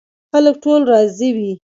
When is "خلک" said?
0.31-0.55